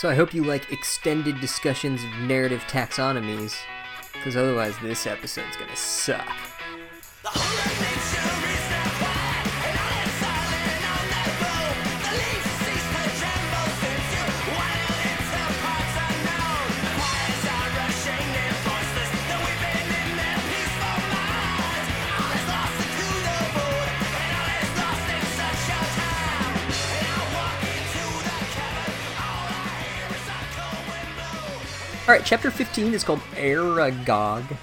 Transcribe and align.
So 0.00 0.08
I 0.08 0.14
hope 0.14 0.32
you 0.32 0.44
like 0.44 0.72
extended 0.72 1.38
discussions 1.42 2.02
of 2.02 2.10
narrative 2.20 2.62
taxonomies, 2.68 3.54
because 4.14 4.34
otherwise 4.34 4.74
this 4.78 5.06
episode's 5.06 5.58
gonna 5.58 5.76
suck. 5.76 6.26
All 32.10 32.16
right, 32.16 32.26
chapter 32.26 32.50
15 32.50 32.92
is 32.92 33.04
called 33.04 33.20
Aragog. 33.36 34.56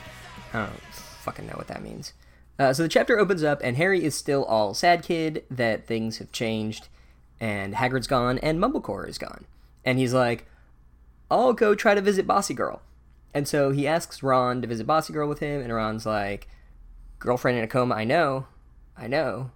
I 0.53 0.65
don't 0.65 0.69
fucking 1.21 1.47
know 1.47 1.53
what 1.53 1.69
that 1.69 1.81
means. 1.81 2.11
Uh, 2.59 2.73
so 2.73 2.83
the 2.83 2.89
chapter 2.89 3.17
opens 3.17 3.41
up, 3.41 3.61
and 3.63 3.77
Harry 3.77 4.03
is 4.03 4.15
still 4.15 4.43
all 4.43 4.73
sad 4.73 5.01
kid 5.01 5.45
that 5.49 5.87
things 5.87 6.17
have 6.17 6.29
changed, 6.33 6.89
and 7.39 7.73
Hagrid's 7.73 8.05
gone, 8.05 8.37
and 8.39 8.59
Mumblecore 8.59 9.07
is 9.07 9.17
gone. 9.17 9.45
And 9.85 9.97
he's 9.97 10.13
like, 10.13 10.45
I'll 11.31 11.53
go 11.53 11.73
try 11.73 11.95
to 11.95 12.01
visit 12.01 12.27
Bossy 12.27 12.53
Girl. 12.53 12.81
And 13.33 13.47
so 13.47 13.71
he 13.71 13.87
asks 13.87 14.21
Ron 14.21 14.61
to 14.61 14.67
visit 14.67 14.85
Bossy 14.85 15.13
Girl 15.13 15.29
with 15.29 15.39
him, 15.39 15.61
and 15.61 15.73
Ron's 15.73 16.05
like, 16.05 16.49
Girlfriend 17.17 17.59
in 17.59 17.63
a 17.63 17.67
coma, 17.67 17.95
I 17.95 18.03
know. 18.03 18.47
I 18.97 19.07
know. 19.07 19.51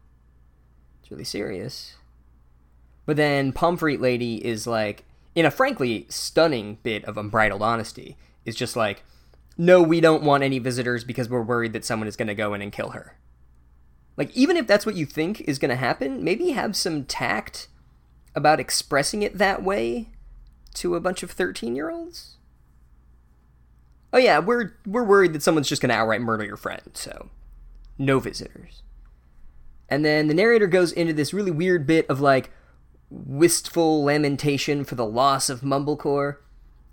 It's 1.01 1.11
really 1.11 1.25
serious. 1.25 1.95
But 3.05 3.17
then 3.17 3.51
Pomfrey 3.51 3.97
Lady 3.97 4.35
is 4.35 4.65
like, 4.65 5.03
in 5.35 5.45
a 5.45 5.51
frankly 5.51 6.05
stunning 6.09 6.77
bit 6.83 7.05
of 7.05 7.17
unbridled 7.17 7.61
honesty, 7.61 8.17
is 8.45 8.55
just 8.55 8.75
like, 8.75 9.03
no, 9.57 9.81
we 9.81 10.01
don't 10.01 10.23
want 10.23 10.43
any 10.43 10.59
visitors 10.59 11.03
because 11.03 11.29
we're 11.29 11.41
worried 11.41 11.73
that 11.73 11.85
someone 11.85 12.07
is 12.07 12.15
going 12.15 12.27
to 12.27 12.35
go 12.35 12.53
in 12.53 12.61
and 12.61 12.71
kill 12.71 12.89
her. 12.89 13.17
Like, 14.17 14.35
even 14.35 14.57
if 14.57 14.67
that's 14.67 14.85
what 14.85 14.95
you 14.95 15.05
think 15.05 15.41
is 15.41 15.59
going 15.59 15.69
to 15.69 15.75
happen, 15.75 16.23
maybe 16.23 16.49
have 16.49 16.75
some 16.75 17.05
tact 17.05 17.67
about 18.35 18.59
expressing 18.59 19.21
it 19.21 19.37
that 19.37 19.63
way 19.63 20.09
to 20.75 20.95
a 20.95 21.01
bunch 21.01 21.23
of 21.23 21.31
13 21.31 21.75
year 21.75 21.89
olds. 21.89 22.37
Oh, 24.13 24.17
yeah, 24.17 24.39
we're, 24.39 24.73
we're 24.85 25.03
worried 25.03 25.33
that 25.33 25.43
someone's 25.43 25.69
just 25.69 25.81
going 25.81 25.89
to 25.89 25.95
outright 25.95 26.21
murder 26.21 26.43
your 26.43 26.57
friend, 26.57 26.81
so 26.93 27.29
no 27.97 28.19
visitors. 28.19 28.83
And 29.87 30.03
then 30.03 30.27
the 30.27 30.33
narrator 30.33 30.67
goes 30.67 30.91
into 30.91 31.13
this 31.13 31.33
really 31.33 31.51
weird 31.51 31.85
bit 31.85 32.09
of 32.09 32.19
like, 32.19 32.51
wistful 33.11 34.03
lamentation 34.03 34.83
for 34.83 34.95
the 34.95 35.05
loss 35.05 35.49
of 35.49 35.61
Mumblecore. 35.61 36.37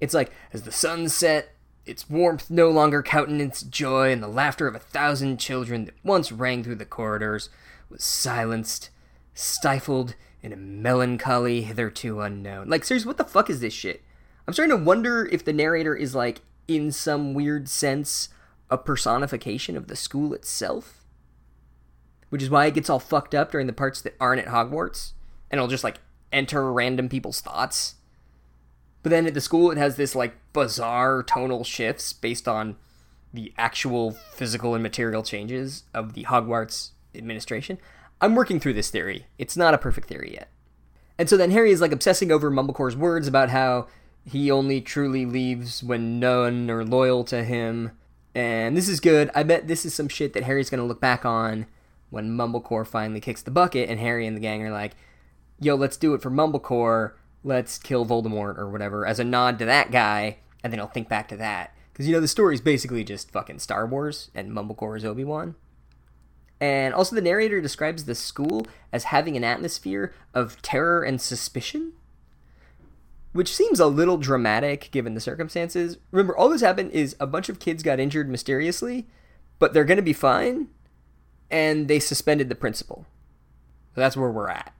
It's 0.00 0.14
like, 0.14 0.32
as 0.52 0.62
the 0.62 0.72
sun 0.72 1.08
set, 1.08 1.54
its 1.86 2.10
warmth 2.10 2.50
no 2.50 2.68
longer 2.68 3.02
countenanced 3.02 3.70
joy, 3.70 4.12
and 4.12 4.22
the 4.22 4.28
laughter 4.28 4.66
of 4.66 4.74
a 4.74 4.80
thousand 4.80 5.38
children 5.38 5.86
that 5.86 5.94
once 6.04 6.30
rang 6.30 6.62
through 6.62 6.74
the 6.74 6.84
corridors 6.84 7.48
was 7.88 8.04
silenced, 8.04 8.90
stifled 9.32 10.14
in 10.42 10.52
a 10.52 10.56
melancholy 10.56 11.62
hitherto 11.62 12.20
unknown. 12.20 12.68
Like, 12.68 12.84
seriously, 12.84 13.08
what 13.08 13.16
the 13.16 13.24
fuck 13.24 13.48
is 13.48 13.60
this 13.60 13.72
shit? 13.72 14.02
I'm 14.46 14.54
starting 14.54 14.76
to 14.76 14.84
wonder 14.84 15.26
if 15.26 15.44
the 15.44 15.52
narrator 15.52 15.94
is, 15.94 16.14
like, 16.14 16.42
in 16.66 16.92
some 16.92 17.32
weird 17.32 17.68
sense, 17.68 18.28
a 18.70 18.76
personification 18.76 19.76
of 19.76 19.86
the 19.86 19.96
school 19.96 20.34
itself. 20.34 21.04
Which 22.28 22.42
is 22.42 22.50
why 22.50 22.66
it 22.66 22.74
gets 22.74 22.90
all 22.90 22.98
fucked 22.98 23.34
up 23.34 23.50
during 23.50 23.66
the 23.66 23.72
parts 23.72 24.02
that 24.02 24.16
aren't 24.20 24.42
at 24.42 24.48
Hogwarts. 24.48 25.12
And 25.50 25.58
it'll 25.58 25.68
just, 25.68 25.84
like, 25.84 25.96
enter 26.32 26.72
random 26.72 27.08
people's 27.08 27.40
thoughts. 27.40 27.94
But 29.02 29.10
then 29.10 29.26
at 29.26 29.34
the 29.34 29.40
school, 29.40 29.70
it 29.70 29.78
has 29.78 29.96
this 29.96 30.14
like 30.14 30.36
bizarre 30.52 31.22
tonal 31.22 31.64
shifts 31.64 32.12
based 32.12 32.48
on 32.48 32.76
the 33.32 33.52
actual 33.58 34.12
physical 34.32 34.74
and 34.74 34.82
material 34.82 35.22
changes 35.22 35.84
of 35.94 36.14
the 36.14 36.24
Hogwarts 36.24 36.90
administration. 37.14 37.78
I'm 38.20 38.34
working 38.34 38.58
through 38.58 38.74
this 38.74 38.90
theory. 38.90 39.26
It's 39.38 39.56
not 39.56 39.74
a 39.74 39.78
perfect 39.78 40.08
theory 40.08 40.32
yet. 40.34 40.48
And 41.18 41.28
so 41.28 41.36
then 41.36 41.50
Harry 41.50 41.70
is 41.70 41.80
like 41.80 41.92
obsessing 41.92 42.32
over 42.32 42.50
Mumblecore's 42.50 42.96
words 42.96 43.26
about 43.26 43.50
how 43.50 43.86
he 44.24 44.50
only 44.50 44.80
truly 44.80 45.26
leaves 45.26 45.82
when 45.82 46.20
none 46.20 46.70
are 46.70 46.84
loyal 46.84 47.24
to 47.24 47.44
him. 47.44 47.92
And 48.34 48.76
this 48.76 48.88
is 48.88 49.00
good. 49.00 49.30
I 49.34 49.42
bet 49.42 49.68
this 49.68 49.84
is 49.84 49.94
some 49.94 50.08
shit 50.08 50.32
that 50.34 50.44
Harry's 50.44 50.70
going 50.70 50.80
to 50.80 50.86
look 50.86 51.00
back 51.00 51.24
on 51.24 51.66
when 52.10 52.36
Mumblecore 52.36 52.86
finally 52.86 53.20
kicks 53.20 53.42
the 53.42 53.50
bucket 53.50 53.88
and 53.88 54.00
Harry 54.00 54.26
and 54.26 54.36
the 54.36 54.40
gang 54.40 54.62
are 54.62 54.70
like, 54.70 54.94
yo, 55.60 55.74
let's 55.74 55.96
do 55.96 56.14
it 56.14 56.22
for 56.22 56.30
Mumblecore. 56.30 57.12
Let's 57.44 57.78
kill 57.78 58.04
Voldemort 58.04 58.58
or 58.58 58.68
whatever 58.68 59.06
as 59.06 59.18
a 59.18 59.24
nod 59.24 59.58
to 59.58 59.64
that 59.64 59.90
guy, 59.90 60.38
and 60.62 60.72
then 60.72 60.78
he'll 60.78 60.88
think 60.88 61.08
back 61.08 61.28
to 61.28 61.36
that. 61.36 61.74
Because, 61.92 62.06
you 62.06 62.12
know, 62.12 62.20
the 62.20 62.28
story's 62.28 62.60
basically 62.60 63.04
just 63.04 63.30
fucking 63.30 63.58
Star 63.58 63.86
Wars, 63.86 64.30
and 64.34 64.52
Mumblecore 64.52 64.96
is 64.96 65.04
Obi 65.04 65.24
Wan. 65.24 65.54
And 66.60 66.92
also, 66.94 67.14
the 67.14 67.22
narrator 67.22 67.60
describes 67.60 68.04
the 68.04 68.14
school 68.14 68.66
as 68.92 69.04
having 69.04 69.36
an 69.36 69.44
atmosphere 69.44 70.12
of 70.34 70.60
terror 70.62 71.02
and 71.02 71.20
suspicion, 71.20 71.92
which 73.32 73.54
seems 73.54 73.78
a 73.78 73.86
little 73.86 74.16
dramatic 74.16 74.90
given 74.90 75.14
the 75.14 75.20
circumstances. 75.20 75.98
Remember, 76.10 76.36
all 76.36 76.48
this 76.48 76.60
happened 76.60 76.90
is 76.90 77.14
a 77.20 77.26
bunch 77.26 77.48
of 77.48 77.60
kids 77.60 77.84
got 77.84 78.00
injured 78.00 78.28
mysteriously, 78.28 79.06
but 79.60 79.72
they're 79.72 79.84
going 79.84 79.96
to 79.96 80.02
be 80.02 80.12
fine, 80.12 80.68
and 81.50 81.86
they 81.86 82.00
suspended 82.00 82.48
the 82.48 82.54
principal. 82.56 83.06
So 83.94 84.00
that's 84.00 84.16
where 84.16 84.30
we're 84.30 84.50
at. 84.50 84.74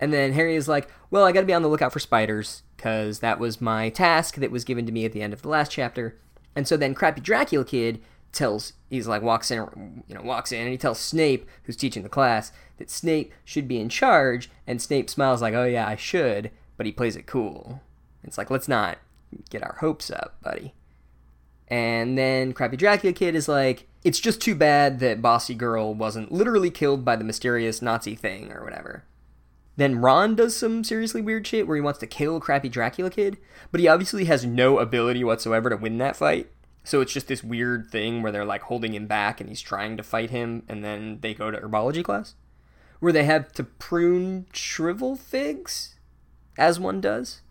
And 0.00 0.12
then 0.12 0.32
Harry 0.32 0.56
is 0.56 0.68
like, 0.68 0.88
Well, 1.10 1.24
I 1.24 1.32
got 1.32 1.40
to 1.40 1.46
be 1.46 1.54
on 1.54 1.62
the 1.62 1.68
lookout 1.68 1.92
for 1.92 1.98
spiders, 1.98 2.62
because 2.76 3.20
that 3.20 3.38
was 3.38 3.60
my 3.60 3.88
task 3.88 4.36
that 4.36 4.50
was 4.50 4.64
given 4.64 4.86
to 4.86 4.92
me 4.92 5.04
at 5.04 5.12
the 5.12 5.22
end 5.22 5.32
of 5.32 5.42
the 5.42 5.48
last 5.48 5.72
chapter. 5.72 6.18
And 6.54 6.66
so 6.66 6.76
then 6.76 6.94
Crappy 6.94 7.20
Dracula 7.20 7.64
Kid 7.64 8.00
tells, 8.32 8.74
he's 8.90 9.06
like, 9.06 9.22
walks 9.22 9.50
in, 9.50 10.04
you 10.06 10.14
know, 10.14 10.22
walks 10.22 10.52
in, 10.52 10.60
and 10.62 10.70
he 10.70 10.78
tells 10.78 10.98
Snape, 10.98 11.46
who's 11.64 11.76
teaching 11.76 12.02
the 12.02 12.08
class, 12.08 12.52
that 12.78 12.90
Snape 12.90 13.32
should 13.44 13.66
be 13.66 13.80
in 13.80 13.88
charge. 13.88 14.50
And 14.66 14.80
Snape 14.80 15.10
smiles, 15.10 15.42
like, 15.42 15.54
Oh, 15.54 15.64
yeah, 15.64 15.86
I 15.86 15.96
should, 15.96 16.50
but 16.76 16.86
he 16.86 16.92
plays 16.92 17.16
it 17.16 17.26
cool. 17.26 17.80
It's 18.22 18.38
like, 18.38 18.50
Let's 18.50 18.68
not 18.68 18.98
get 19.50 19.62
our 19.62 19.76
hopes 19.80 20.10
up, 20.10 20.36
buddy. 20.42 20.74
And 21.68 22.16
then 22.16 22.52
Crappy 22.52 22.76
Dracula 22.76 23.12
Kid 23.12 23.34
is 23.34 23.48
like, 23.48 23.88
It's 24.04 24.20
just 24.20 24.40
too 24.40 24.54
bad 24.54 25.00
that 25.00 25.22
Bossy 25.22 25.54
Girl 25.54 25.94
wasn't 25.94 26.32
literally 26.32 26.70
killed 26.70 27.04
by 27.04 27.16
the 27.16 27.24
mysterious 27.24 27.82
Nazi 27.82 28.14
thing 28.14 28.52
or 28.52 28.62
whatever. 28.62 29.04
Then 29.76 30.00
Ron 30.00 30.34
does 30.34 30.56
some 30.56 30.84
seriously 30.84 31.20
weird 31.20 31.46
shit 31.46 31.66
where 31.66 31.76
he 31.76 31.82
wants 31.82 31.98
to 32.00 32.06
kill 32.06 32.40
Crappy 32.40 32.68
Dracula 32.68 33.10
Kid, 33.10 33.36
but 33.70 33.80
he 33.80 33.88
obviously 33.88 34.24
has 34.24 34.44
no 34.44 34.78
ability 34.78 35.22
whatsoever 35.22 35.70
to 35.70 35.76
win 35.76 35.98
that 35.98 36.16
fight. 36.16 36.50
So 36.82 37.00
it's 37.00 37.12
just 37.12 37.28
this 37.28 37.44
weird 37.44 37.90
thing 37.90 38.22
where 38.22 38.32
they're 38.32 38.44
like 38.44 38.62
holding 38.62 38.94
him 38.94 39.06
back 39.06 39.40
and 39.40 39.48
he's 39.50 39.60
trying 39.60 39.96
to 39.96 40.02
fight 40.02 40.30
him, 40.30 40.62
and 40.68 40.84
then 40.84 41.18
they 41.20 41.34
go 41.34 41.50
to 41.50 41.58
herbology 41.58 42.02
class 42.02 42.34
where 43.00 43.12
they 43.12 43.24
have 43.24 43.52
to 43.52 43.64
prune 43.64 44.46
shrivel 44.52 45.16
figs, 45.16 45.96
as 46.56 46.80
one 46.80 47.00
does. 47.00 47.42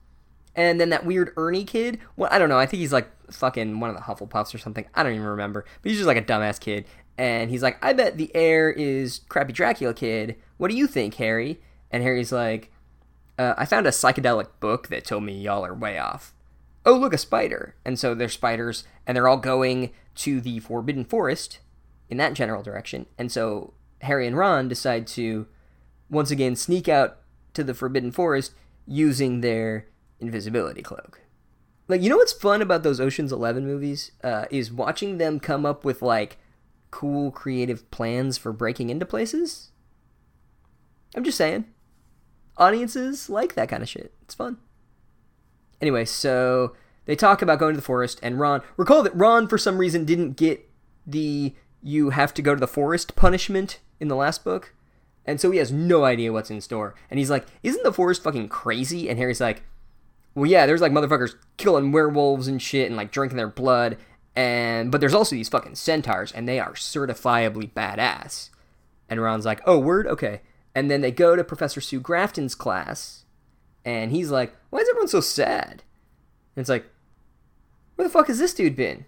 And 0.56 0.80
then 0.80 0.90
that 0.90 1.06
weird 1.06 1.34
Ernie 1.38 1.66
kid, 1.66 2.00
well, 2.16 2.30
I 2.32 2.40
don't 2.40 2.50
know, 2.50 2.58
I 2.58 2.66
think 2.66 2.80
he's 2.80 2.94
like 2.94 3.10
fucking 3.32 3.80
one 3.80 3.90
of 3.90 3.96
the 3.96 4.04
Hufflepuffs 4.04 4.54
or 4.54 4.58
something. 4.58 4.86
I 4.96 5.04
don't 5.04 5.14
even 5.14 5.26
remember. 5.26 5.66
But 5.82 5.90
he's 5.90 6.00
just 6.00 6.08
like 6.08 6.18
a 6.18 6.22
dumbass 6.22 6.60
kid. 6.60 6.86
And 7.18 7.50
he's 7.50 7.64
like, 7.64 7.78
I 7.84 7.94
bet 7.94 8.18
the 8.18 8.32
heir 8.36 8.72
is 8.72 9.22
Crappy 9.30 9.54
Dracula 9.54 9.94
Kid. 9.94 10.36
What 10.58 10.70
do 10.70 10.78
you 10.78 10.88
think, 10.88 11.16
Harry? 11.16 11.62
And 11.92 12.04
Harry's 12.04 12.32
like, 12.32 12.72
uh, 13.38 13.54
I 13.58 13.66
found 13.66 13.86
a 13.88 13.92
psychedelic 13.92 14.48
book 14.60 14.88
that 14.88 15.06
told 15.06 15.24
me 15.24 15.40
y'all 15.40 15.66
are 15.66 15.74
way 15.74 15.98
off. 15.98 16.34
Oh, 16.86 16.94
look, 16.94 17.14
a 17.14 17.18
spider. 17.18 17.76
And 17.84 17.98
so 17.98 18.14
they're 18.14 18.30
spiders, 18.30 18.84
and 19.06 19.16
they're 19.16 19.28
all 19.28 19.38
going 19.38 19.92
to 20.16 20.40
the 20.40 20.60
Forbidden 20.60 21.06
Forest 21.06 21.60
in 22.10 22.18
that 22.18 22.34
general 22.34 22.64
direction. 22.64 23.06
And 23.18 23.32
so 23.32 23.74
Harry 24.02 24.28
and 24.28 24.38
Ron 24.38 24.68
decide 24.68 25.08
to 25.08 25.48
once 26.10 26.32
again 26.32 26.56
sneak 26.56 26.88
out 26.88 27.18
to 27.54 27.64
the 27.64 27.74
Forbidden 27.74 28.12
Forest 28.12 28.54
using 28.86 29.42
their 29.42 29.88
invisibility 30.20 30.82
cloak. 30.82 31.22
Like, 31.88 32.02
you 32.02 32.10
know 32.10 32.18
what's 32.18 32.34
fun 32.34 32.62
about 32.62 32.84
those 32.84 33.00
Ocean's 33.00 33.32
Eleven 33.32 33.66
movies? 33.66 34.12
Uh, 34.24 34.46
is 34.50 34.72
watching 34.72 35.18
them 35.18 35.40
come 35.40 35.66
up 35.66 35.84
with, 35.84 36.02
like, 36.02 36.38
cool 36.92 37.32
creative 37.32 37.90
plans 37.92 38.38
for 38.38 38.54
breaking 38.54 38.90
into 38.90 39.06
places. 39.06 39.72
I'm 41.16 41.24
just 41.24 41.38
saying 41.38 41.66
audiences 42.58 43.30
like 43.30 43.56
that 43.56 43.70
kind 43.70 43.84
of 43.84 43.90
shit. 43.90 44.14
It's 44.24 44.34
fun. 44.34 44.58
Anyway, 45.82 46.06
so 46.06 46.76
they 47.06 47.16
talk 47.16 47.42
about 47.42 47.60
going 47.60 47.74
to 47.74 47.80
the 47.80 47.86
forest, 47.86 48.20
and 48.24 48.40
Ron. 48.40 48.62
Recall 48.78 49.04
that 49.04 49.16
Ron, 49.16 49.48
for 49.48 49.58
some 49.58 49.78
reason, 49.78 50.06
didn't 50.06 50.34
get 50.34 50.70
the 51.06 51.54
you 51.82 52.10
have 52.10 52.34
to 52.34 52.42
go 52.42 52.56
to 52.56 52.60
the 52.60 52.68
forest 52.68 53.16
punishment 53.16 53.80
in 54.00 54.08
the 54.08 54.16
last 54.16 54.44
book. 54.44 54.74
And 55.26 55.40
so 55.40 55.52
he 55.52 55.60
has 55.60 55.72
no 55.72 56.04
idea 56.04 56.34
what's 56.34 56.52
in 56.52 56.62
store. 56.62 56.96
And 57.10 57.20
he's 57.20 57.30
like, 57.30 57.46
Isn't 57.64 57.84
the 57.84 57.94
forest 57.94 58.24
fucking 58.24 58.50
crazy? 58.50 59.10
And 59.10 59.18
Harry's 59.20 59.42
like, 59.42 59.64
Well, 60.34 60.50
yeah, 60.50 60.66
there's 60.66 60.82
like 60.82 60.92
motherfuckers 60.92 61.36
killing 61.58 61.92
werewolves 61.92 62.48
and 62.48 62.62
shit 62.62 62.88
and 62.88 62.98
like 62.98 63.12
drinking 63.12 63.38
their 63.38 63.48
blood. 63.48 63.98
And 64.36 64.92
but 64.92 65.00
there's 65.00 65.14
also 65.14 65.36
these 65.36 65.50
fucking 65.50 65.76
centaurs, 65.76 66.32
and 66.32 66.48
they 66.48 66.60
are 66.60 66.74
certifiably 66.74 67.72
badass. 67.72 68.50
And 69.10 69.22
Ron's 69.22 69.46
like, 69.46 69.62
Oh, 69.66 69.80
word? 69.80 70.08
Okay. 70.08 70.42
And 70.76 70.92
then 70.92 71.02
they 71.02 71.12
go 71.12 71.36
to 71.36 71.44
Professor 71.44 71.80
Sue 71.80 72.02
Grafton's 72.02 72.54
class, 72.54 73.24
And 73.86 74.12
he's 74.12 74.30
like, 74.30 74.54
why 74.70 74.80
is 74.80 74.90
everyone 74.90 75.08
so 75.08 75.22
sad? 75.22 75.84
And 76.56 76.62
it's 76.62 76.70
like, 76.70 76.86
where 77.96 78.08
the 78.08 78.12
fuck 78.12 78.28
has 78.28 78.40
this 78.40 78.54
dude 78.54 78.76
been? 78.76 79.06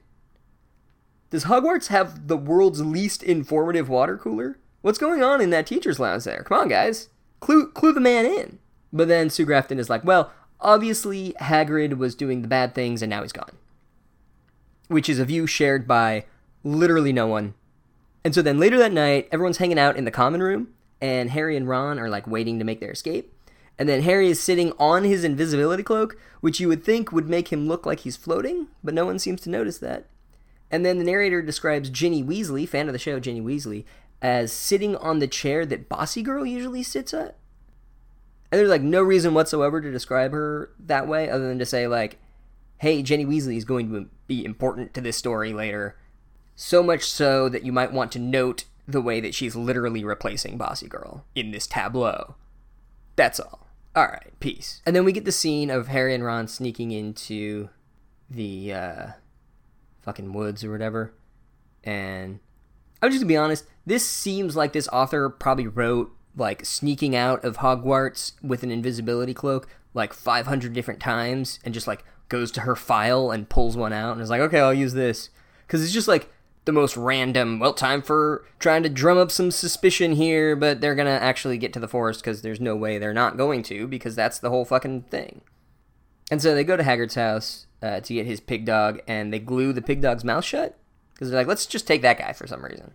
Does 1.29 1.45
Hogwarts 1.45 1.87
have 1.87 2.27
the 2.27 2.37
world's 2.37 2.81
least 2.81 3.21
informative 3.21 3.89
water 3.89 4.17
cooler? 4.17 4.59
What's 4.81 4.97
going 4.97 5.21
on 5.21 5.41
in 5.41 5.49
that 5.49 5.67
teacher's 5.67 5.99
lounge 5.99 6.23
there? 6.23 6.43
Come 6.47 6.59
on, 6.59 6.67
guys. 6.69 7.09
Clue, 7.41 7.69
clue 7.71 7.91
the 7.91 7.99
man 7.99 8.25
in. 8.25 8.59
But 8.93 9.09
then 9.09 9.29
Sue 9.29 9.43
Grafton 9.43 9.79
is 9.79 9.89
like, 9.89 10.05
well, 10.05 10.31
obviously 10.61 11.35
Hagrid 11.41 11.97
was 11.97 12.15
doing 12.15 12.41
the 12.41 12.47
bad 12.47 12.73
things 12.73 13.01
and 13.01 13.09
now 13.09 13.23
he's 13.23 13.33
gone. 13.33 13.57
Which 14.87 15.09
is 15.09 15.19
a 15.19 15.25
view 15.25 15.47
shared 15.47 15.85
by 15.85 16.25
literally 16.63 17.11
no 17.11 17.27
one. 17.27 17.55
And 18.23 18.33
so 18.33 18.41
then 18.41 18.59
later 18.59 18.77
that 18.77 18.93
night, 18.93 19.27
everyone's 19.31 19.57
hanging 19.57 19.79
out 19.79 19.97
in 19.97 20.05
the 20.05 20.11
common 20.11 20.41
room, 20.41 20.73
and 21.01 21.31
Harry 21.31 21.55
and 21.55 21.67
Ron 21.67 21.99
are 21.99 22.09
like 22.09 22.27
waiting 22.27 22.59
to 22.59 22.65
make 22.65 22.79
their 22.79 22.91
escape. 22.91 23.33
And 23.79 23.87
then 23.87 24.01
Harry 24.01 24.29
is 24.29 24.41
sitting 24.41 24.73
on 24.79 25.03
his 25.03 25.23
invisibility 25.23 25.83
cloak, 25.83 26.17
which 26.41 26.59
you 26.59 26.67
would 26.67 26.83
think 26.83 27.11
would 27.11 27.29
make 27.29 27.49
him 27.49 27.67
look 27.67 27.85
like 27.85 27.99
he's 27.99 28.17
floating, 28.17 28.67
but 28.83 28.93
no 28.93 29.05
one 29.05 29.19
seems 29.19 29.41
to 29.41 29.49
notice 29.49 29.77
that. 29.79 30.07
And 30.71 30.85
then 30.85 30.97
the 30.97 31.03
narrator 31.03 31.41
describes 31.41 31.89
Ginny 31.89 32.23
Weasley, 32.23 32.67
fan 32.67 32.87
of 32.87 32.93
the 32.93 32.99
show 32.99 33.19
Ginny 33.19 33.41
Weasley, 33.41 33.85
as 34.21 34.51
sitting 34.51 34.95
on 34.95 35.19
the 35.19 35.27
chair 35.27 35.65
that 35.65 35.87
Bossy 35.87 36.23
Girl 36.23 36.45
usually 36.45 36.83
sits 36.83 37.13
at. 37.13 37.37
And 38.51 38.59
there's 38.59 38.69
like 38.69 38.81
no 38.81 39.01
reason 39.01 39.33
whatsoever 39.33 39.79
to 39.79 39.91
describe 39.91 40.31
her 40.31 40.71
that 40.79 41.07
way 41.07 41.29
other 41.29 41.47
than 41.47 41.59
to 41.59 41.65
say 41.65 41.87
like, 41.87 42.19
hey, 42.77 43.03
Ginny 43.03 43.25
Weasley 43.25 43.57
is 43.57 43.65
going 43.65 43.91
to 43.91 44.09
be 44.27 44.43
important 44.43 44.93
to 44.93 45.01
this 45.01 45.17
story 45.17 45.53
later. 45.53 45.95
So 46.55 46.81
much 46.81 47.03
so 47.03 47.49
that 47.49 47.63
you 47.63 47.71
might 47.71 47.91
want 47.93 48.11
to 48.13 48.19
note 48.19 48.65
the 48.87 49.01
way 49.01 49.19
that 49.19 49.35
she's 49.35 49.55
literally 49.55 50.03
replacing 50.03 50.57
Bossy 50.57 50.87
Girl 50.87 51.25
in 51.35 51.51
this 51.51 51.67
tableau. 51.67 52.35
That's 53.15 53.39
all. 53.39 53.67
All 53.95 54.05
right, 54.05 54.31
peace. 54.39 54.81
And 54.85 54.95
then 54.95 55.03
we 55.03 55.11
get 55.11 55.25
the 55.25 55.31
scene 55.31 55.69
of 55.69 55.87
Harry 55.87 56.13
and 56.13 56.23
Ron 56.23 56.47
sneaking 56.47 56.91
into 56.91 57.69
the 58.29 58.73
uh, 58.73 59.07
fucking 60.01 60.33
woods 60.33 60.63
or 60.63 60.71
whatever. 60.71 61.13
And 61.83 62.39
I'm 63.01 63.09
just 63.09 63.21
gonna 63.21 63.27
be 63.27 63.37
honest, 63.37 63.65
this 63.85 64.05
seems 64.05 64.55
like 64.55 64.73
this 64.73 64.87
author 64.89 65.29
probably 65.29 65.67
wrote 65.67 66.11
like 66.35 66.63
sneaking 66.65 67.15
out 67.15 67.43
of 67.43 67.57
Hogwarts 67.57 68.33
with 68.43 68.63
an 68.63 68.71
invisibility 68.71 69.33
cloak 69.33 69.67
like 69.93 70.13
500 70.13 70.73
different 70.73 70.99
times 70.99 71.59
and 71.65 71.73
just 71.73 71.87
like 71.87 72.03
goes 72.29 72.51
to 72.51 72.61
her 72.61 72.75
file 72.75 73.31
and 73.31 73.49
pulls 73.49 73.75
one 73.75 73.93
out 73.93 74.13
and 74.13 74.21
is 74.21 74.29
like, 74.29 74.41
okay, 74.41 74.59
I'll 74.59 74.73
use 74.73 74.93
this. 74.93 75.29
Because 75.65 75.83
it's 75.83 75.93
just 75.93 76.07
like 76.07 76.31
the 76.67 76.71
most 76.71 76.95
random, 76.95 77.57
well, 77.57 77.73
time 77.73 78.03
for 78.03 78.45
trying 78.59 78.83
to 78.83 78.89
drum 78.89 79.17
up 79.17 79.31
some 79.31 79.49
suspicion 79.49 80.11
here, 80.11 80.55
but 80.55 80.81
they're 80.81 80.93
going 80.93 81.07
to 81.07 81.23
actually 81.23 81.57
get 81.57 81.73
to 81.73 81.79
the 81.79 81.87
forest 81.87 82.21
because 82.21 82.43
there's 82.43 82.61
no 82.61 82.75
way 82.75 82.99
they're 82.99 83.13
not 83.13 83.37
going 83.37 83.63
to 83.63 83.87
because 83.87 84.15
that's 84.15 84.37
the 84.37 84.51
whole 84.51 84.65
fucking 84.65 85.03
thing. 85.03 85.41
And 86.29 86.41
so 86.41 86.53
they 86.53 86.63
go 86.63 86.77
to 86.77 86.83
Hagrid's 86.83 87.15
house 87.15 87.65
uh, 87.81 88.01
to 88.01 88.13
get 88.13 88.27
his 88.27 88.39
pig 88.39 88.65
dog 88.65 89.01
and 89.07 89.33
they 89.33 89.39
glue 89.39 89.73
the 89.73 89.81
pig 89.81 90.01
dog's 90.01 90.23
mouth 90.23 90.45
shut 90.45 90.77
because 91.13 91.31
they're 91.31 91.39
like, 91.39 91.47
let's 91.47 91.65
just 91.65 91.87
take 91.87 92.03
that 92.03 92.19
guy 92.19 92.33
for 92.33 92.45
some 92.45 92.63
reason. 92.63 92.93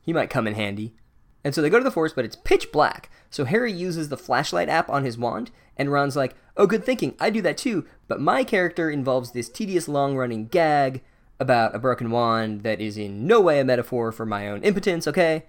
He 0.00 0.12
might 0.12 0.30
come 0.30 0.46
in 0.46 0.54
handy. 0.54 0.94
And 1.42 1.54
so 1.54 1.60
they 1.60 1.68
go 1.68 1.78
to 1.78 1.84
the 1.84 1.90
forest, 1.90 2.16
but 2.16 2.24
it's 2.24 2.36
pitch 2.36 2.72
black. 2.72 3.10
So 3.28 3.44
Harry 3.44 3.72
uses 3.72 4.08
the 4.08 4.16
flashlight 4.16 4.70
app 4.70 4.88
on 4.88 5.04
his 5.04 5.18
wand, 5.18 5.50
and 5.76 5.92
Ron's 5.92 6.16
like, 6.16 6.34
oh, 6.56 6.66
good 6.66 6.84
thinking, 6.84 7.14
I 7.20 7.28
do 7.28 7.42
that 7.42 7.58
too, 7.58 7.84
but 8.08 8.20
my 8.20 8.44
character 8.44 8.88
involves 8.88 9.32
this 9.32 9.50
tedious 9.50 9.88
long 9.88 10.16
running 10.16 10.46
gag 10.46 11.02
about 11.40 11.74
a 11.74 11.78
broken 11.78 12.10
wand 12.10 12.62
that 12.62 12.80
is 12.80 12.96
in 12.96 13.26
no 13.26 13.40
way 13.40 13.60
a 13.60 13.64
metaphor 13.64 14.12
for 14.12 14.24
my 14.24 14.48
own 14.48 14.62
impotence, 14.62 15.06
okay? 15.06 15.44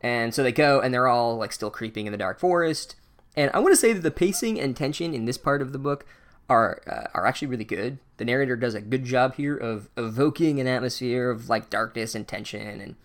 And 0.00 0.34
so 0.34 0.42
they 0.42 0.52
go, 0.52 0.80
and 0.80 0.92
they're 0.92 1.08
all 1.08 1.36
like 1.36 1.52
still 1.52 1.70
creeping 1.70 2.06
in 2.06 2.12
the 2.12 2.18
dark 2.18 2.38
forest. 2.38 2.96
And 3.36 3.50
I 3.54 3.58
want 3.58 3.72
to 3.72 3.76
say 3.76 3.92
that 3.92 4.02
the 4.02 4.10
pacing 4.10 4.58
and 4.60 4.76
tension 4.76 5.14
in 5.14 5.24
this 5.24 5.38
part 5.38 5.62
of 5.62 5.72
the 5.72 5.78
book 5.78 6.04
are 6.48 6.82
uh, 6.86 7.08
are 7.14 7.26
actually 7.26 7.48
really 7.48 7.64
good. 7.64 7.98
The 8.16 8.24
narrator 8.24 8.56
does 8.56 8.74
a 8.74 8.80
good 8.80 9.04
job 9.04 9.36
here 9.36 9.56
of 9.56 9.88
evoking 9.96 10.58
an 10.58 10.66
atmosphere 10.66 11.30
of 11.30 11.48
like 11.48 11.70
darkness 11.70 12.14
and 12.14 12.26
tension 12.26 12.80
and 12.80 12.96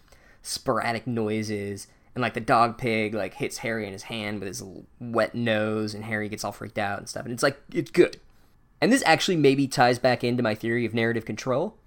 sporadic 0.41 1.05
noises 1.05 1.87
and 2.15 2.21
like 2.21 2.33
the 2.33 2.39
dog 2.39 2.77
pig 2.77 3.13
like 3.13 3.35
hits 3.35 3.59
Harry 3.59 3.85
in 3.85 3.93
his 3.93 4.03
hand 4.03 4.39
with 4.39 4.47
his 4.47 4.63
wet 4.99 5.35
nose, 5.35 5.93
and 5.93 6.05
Harry 6.05 6.27
gets 6.27 6.43
all 6.43 6.51
freaked 6.51 6.79
out 6.79 6.97
and 6.97 7.07
stuff. 7.07 7.25
And 7.25 7.33
it's 7.33 7.43
like 7.43 7.61
it's 7.71 7.91
good. 7.91 8.19
And 8.81 8.91
this 8.91 9.03
actually 9.05 9.37
maybe 9.37 9.67
ties 9.67 9.99
back 9.99 10.23
into 10.23 10.43
my 10.43 10.55
theory 10.55 10.85
of 10.85 10.93
narrative 10.93 11.25
control. 11.25 11.77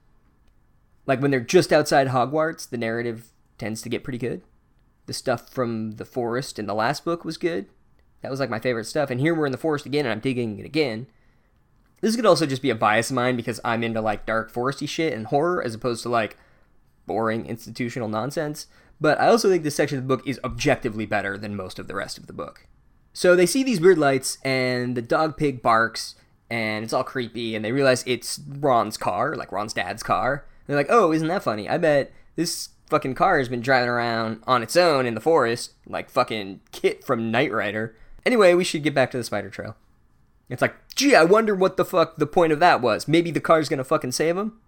Like 1.08 1.20
when 1.22 1.30
they're 1.30 1.40
just 1.40 1.72
outside 1.72 2.08
Hogwarts, 2.08 2.68
the 2.68 2.76
narrative 2.76 3.32
tends 3.56 3.80
to 3.82 3.88
get 3.88 4.04
pretty 4.04 4.18
good. 4.18 4.42
The 5.06 5.14
stuff 5.14 5.48
from 5.48 5.92
the 5.92 6.04
forest 6.04 6.58
in 6.58 6.66
the 6.66 6.74
last 6.74 7.02
book 7.04 7.24
was 7.24 7.38
good. 7.38 7.66
That 8.20 8.30
was 8.30 8.40
like 8.40 8.50
my 8.50 8.60
favorite 8.60 8.84
stuff. 8.84 9.10
And 9.10 9.18
here 9.18 9.34
we're 9.34 9.46
in 9.46 9.52
the 9.52 9.58
forest 9.58 9.86
again, 9.86 10.04
and 10.04 10.12
I'm 10.12 10.20
digging 10.20 10.58
it 10.58 10.66
again. 10.66 11.06
This 12.02 12.14
could 12.14 12.26
also 12.26 12.44
just 12.44 12.60
be 12.60 12.68
a 12.68 12.74
bias 12.74 13.08
of 13.08 13.16
mine 13.16 13.36
because 13.36 13.58
I'm 13.64 13.82
into 13.82 14.02
like 14.02 14.26
dark 14.26 14.52
foresty 14.52 14.88
shit 14.88 15.14
and 15.14 15.26
horror 15.26 15.64
as 15.64 15.74
opposed 15.74 16.02
to 16.02 16.10
like 16.10 16.36
boring 17.06 17.46
institutional 17.46 18.08
nonsense. 18.08 18.66
But 19.00 19.18
I 19.18 19.28
also 19.28 19.48
think 19.48 19.62
this 19.62 19.76
section 19.76 19.96
of 19.96 20.04
the 20.04 20.14
book 20.14 20.28
is 20.28 20.38
objectively 20.44 21.06
better 21.06 21.38
than 21.38 21.56
most 21.56 21.78
of 21.78 21.88
the 21.88 21.94
rest 21.94 22.18
of 22.18 22.26
the 22.26 22.34
book. 22.34 22.66
So 23.14 23.34
they 23.34 23.46
see 23.46 23.62
these 23.62 23.80
weird 23.80 23.98
lights, 23.98 24.36
and 24.44 24.94
the 24.94 25.02
dog 25.02 25.38
pig 25.38 25.62
barks, 25.62 26.16
and 26.50 26.84
it's 26.84 26.92
all 26.92 27.02
creepy, 27.02 27.56
and 27.56 27.64
they 27.64 27.72
realize 27.72 28.04
it's 28.06 28.38
Ron's 28.46 28.98
car, 28.98 29.34
like 29.36 29.52
Ron's 29.52 29.72
dad's 29.72 30.02
car. 30.02 30.44
They're 30.68 30.76
like, 30.76 30.90
oh, 30.90 31.12
isn't 31.12 31.26
that 31.26 31.42
funny? 31.42 31.68
I 31.68 31.78
bet 31.78 32.12
this 32.36 32.68
fucking 32.88 33.14
car 33.14 33.38
has 33.38 33.48
been 33.48 33.60
driving 33.60 33.88
around 33.88 34.42
on 34.46 34.62
its 34.62 34.76
own 34.76 35.06
in 35.06 35.14
the 35.14 35.20
forest, 35.20 35.72
like 35.86 36.10
fucking 36.10 36.60
KITT 36.70 37.02
from 37.04 37.30
Knight 37.30 37.50
Rider. 37.50 37.96
Anyway, 38.24 38.54
we 38.54 38.64
should 38.64 38.82
get 38.82 38.94
back 38.94 39.10
to 39.10 39.16
the 39.16 39.24
spider 39.24 39.50
trail. 39.50 39.76
It's 40.50 40.62
like, 40.62 40.76
gee, 40.94 41.16
I 41.16 41.24
wonder 41.24 41.54
what 41.54 41.76
the 41.76 41.84
fuck 41.84 42.16
the 42.16 42.26
point 42.26 42.52
of 42.52 42.60
that 42.60 42.80
was. 42.80 43.08
Maybe 43.08 43.30
the 43.30 43.40
car's 43.40 43.68
gonna 43.68 43.82
fucking 43.82 44.12
save 44.12 44.36
him? 44.36 44.60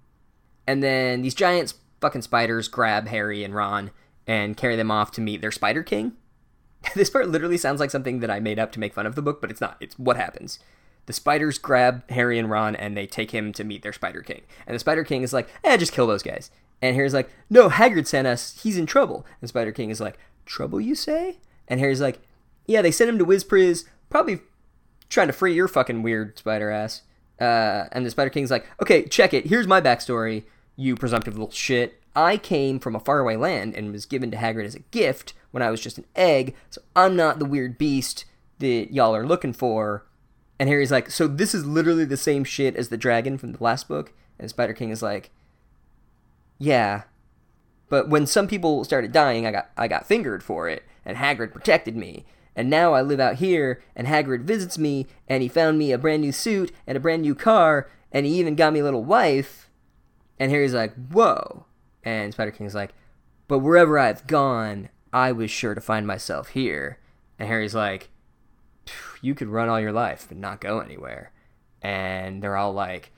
And 0.67 0.83
then 0.83 1.23
these 1.23 1.35
giant 1.35 1.75
fucking 2.01 2.23
spiders 2.23 2.69
grab 2.69 3.09
Harry 3.09 3.45
and 3.45 3.55
Ron 3.55 3.91
and 4.27 4.57
carry 4.57 4.77
them 4.77 4.91
off 4.91 5.11
to 5.13 5.21
meet 5.21 5.41
their 5.41 5.53
Spider 5.53 5.83
King. 5.83 6.13
this 6.95 7.11
part 7.11 7.29
literally 7.29 7.59
sounds 7.59 7.81
like 7.81 7.91
something 7.91 8.21
that 8.21 8.31
I 8.31 8.41
made 8.41 8.59
up 8.59 8.73
to 8.73 8.81
make 8.81 8.95
fun 8.95 9.07
of 9.07 9.15
the 9.15 9.23
book, 9.23 9.41
but 9.41 9.51
it's 9.51 9.61
not. 9.61 9.77
It's 9.81 9.99
what 9.99 10.17
happens. 10.17 10.59
The 11.07 11.13
spiders 11.13 11.59
grab 11.59 12.09
Harry 12.11 12.39
and 12.39 12.51
Ron 12.51 12.77
and 12.77 12.97
they 12.97 13.07
take 13.07 13.33
him 13.33 13.53
to 13.55 13.65
meet 13.65 13.83
their 13.83 13.93
Spider 13.93 14.23
King. 14.23 14.43
And 14.67 14.75
the 14.75 14.81
Spider 14.81 15.05
King 15.05 15.23
is 15.23 15.33
like, 15.33 15.49
eh, 15.65 15.77
just 15.77 15.93
kill 15.93 16.07
those 16.07 16.23
guys. 16.23 16.51
And 16.83 16.95
Harry's 16.97 17.15
like, 17.15 17.31
no, 17.49 17.69
Hagrid 17.69 18.07
sent 18.07 18.27
us. 18.27 18.61
He's 18.63 18.77
in 18.77 18.87
trouble. 18.87 19.27
And 19.41 19.49
Spider 19.49 19.73
King 19.73 19.91
is 19.91 20.01
like, 20.01 20.19
trouble, 20.47 20.81
you 20.81 20.95
say? 20.95 21.39
And 21.69 21.81
Harry's 21.81 22.01
like, 22.01 22.21
yeah, 22.67 22.83
they 22.83 22.91
sent 22.91 23.11
him 23.11 23.19
to 23.19 23.27
Wizpriz, 23.27 23.85
probably 24.09 24.41
trying 25.09 25.27
to 25.27 25.33
free 25.33 25.55
your 25.55 25.69
fucking 25.69 26.03
weird 26.03 26.39
spider 26.39 26.71
ass. 26.71 27.03
Uh, 27.41 27.87
and 27.93 28.05
the 28.05 28.11
Spider 28.11 28.31
King's 28.31 28.51
like, 28.51 28.67
okay, 28.81 29.07
check 29.07 29.35
it. 29.35 29.47
Here's 29.47 29.67
my 29.67 29.81
backstory, 29.81 30.45
you 30.77 30.95
presumptive 30.95 31.35
little 31.35 31.51
shit. 31.51 32.01
I 32.15 32.37
came 32.37 32.79
from 32.79 32.95
a 32.95 33.01
faraway 33.01 33.37
land 33.37 33.75
and 33.75 33.93
was 33.93 34.07
given 34.07 34.31
to 34.31 34.37
Hagrid 34.37 34.67
as 34.67 34.75
a 34.75 34.81
gift 34.91 35.33
when 35.51 35.63
I 35.63 35.71
was 35.71 35.81
just 35.81 35.99
an 35.99 36.07
egg, 36.15 36.55
so 36.69 36.81
I'm 36.95 37.17
not 37.17 37.39
the 37.39 37.45
weird 37.45 37.79
beast 37.79 38.25
that 38.59 38.93
y'all 38.93 39.17
are 39.17 39.27
looking 39.27 39.53
for. 39.53 40.05
And 40.61 40.69
Harry's 40.69 40.91
like, 40.91 41.11
so 41.11 41.27
this 41.27 41.55
is 41.55 41.65
literally 41.65 42.05
the 42.05 42.19
same 42.19 42.45
shit 42.45 42.77
as 42.77 42.91
the 42.91 42.99
dragon 42.99 43.39
from 43.39 43.53
the 43.53 43.65
last 43.65 43.89
book? 43.89 44.13
And 44.39 44.51
Spider 44.51 44.75
King 44.75 44.91
is 44.91 45.03
like, 45.03 45.31
yeah. 46.59 47.05
But 47.89 48.11
when 48.11 48.27
some 48.27 48.47
people 48.47 48.85
started 48.85 49.11
dying, 49.11 49.47
I 49.47 49.53
got 49.53 49.71
I 49.79 49.89
got 49.89 50.07
fingered 50.07 50.43
for 50.43 50.69
it, 50.69 50.83
and 51.03 51.17
Hagrid 51.17 51.55
protected 51.55 51.97
me. 51.97 52.27
And 52.55 52.69
now 52.69 52.93
I 52.93 53.01
live 53.01 53.21
out 53.21 53.37
here, 53.37 53.83
and 53.97 54.07
Hagrid 54.07 54.43
visits 54.43 54.77
me, 54.77 55.07
and 55.27 55.43
he 55.43 55.49
found 55.49 55.79
me 55.79 55.93
a 55.93 55.99
brand 55.99 56.21
new 56.21 56.31
suit 56.31 56.73
and 56.87 56.95
a 56.95 57.01
brand 57.01 57.23
new 57.23 57.35
car, 57.35 57.89
and 58.13 58.27
he 58.27 58.39
even 58.39 58.55
got 58.55 58.75
me 58.75 58.81
a 58.81 58.85
little 58.85 59.03
wife. 59.03 59.71
And 60.39 60.51
Harry's 60.51 60.75
like, 60.75 60.95
whoa. 61.07 61.65
And 62.05 62.35
Spider 62.35 62.51
King's 62.51 62.75
like, 62.75 62.93
but 63.49 63.61
wherever 63.61 63.99
I've 63.99 64.27
gone, 64.27 64.91
I 65.11 65.33
was 65.33 65.51
sure 65.51 65.75
to 65.75 65.81
find 65.81 66.07
myself 66.07 66.49
here. 66.49 66.99
And 67.39 67.49
Harry's 67.49 67.75
like, 67.75 68.11
you 69.23 69.35
could 69.35 69.49
run 69.49 69.69
all 69.69 69.81
your 69.81 69.93
life 69.93 70.27
but 70.29 70.37
not 70.37 70.61
go 70.61 70.81
anywhere. 70.81 71.33
And 71.83 72.43
they're 72.43 72.57
all 72.57 72.73
like, 72.73 73.13